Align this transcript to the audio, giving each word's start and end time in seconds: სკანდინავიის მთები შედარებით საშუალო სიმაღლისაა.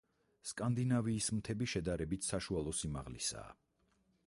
სკანდინავიის 0.51 1.27
მთები 1.39 1.67
შედარებით 1.75 2.29
საშუალო 2.31 2.73
სიმაღლისაა. 2.81 3.57